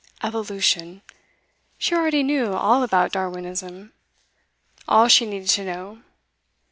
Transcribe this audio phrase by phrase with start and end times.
[0.23, 1.03] Evolution!
[1.77, 3.93] She already knew all about Darwinism,
[4.87, 6.01] all she needed to know.